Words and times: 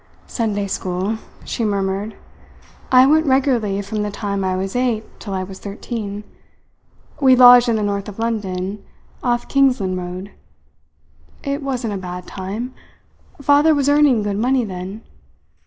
"Sunday 0.25 0.65
school," 0.65 1.19
she 1.45 1.63
murmured. 1.63 2.15
"I 2.91 3.05
went 3.05 3.27
regularly 3.27 3.83
from 3.83 4.01
the 4.01 4.09
time 4.09 4.43
I 4.43 4.55
was 4.55 4.75
eight 4.75 5.03
till 5.19 5.35
I 5.35 5.43
was 5.43 5.59
thirteen. 5.59 6.23
We 7.19 7.35
lodged 7.35 7.69
in 7.69 7.75
the 7.75 7.83
north 7.83 8.09
of 8.09 8.17
London, 8.17 8.83
off 9.21 9.47
Kingsland 9.47 9.99
Road. 9.99 10.31
It 11.43 11.61
wasn't 11.61 11.93
a 11.93 11.97
bad 11.97 12.25
time. 12.25 12.73
Father 13.43 13.75
was 13.75 13.89
earning 13.89 14.23
good 14.23 14.37
money 14.37 14.65
then. 14.65 15.03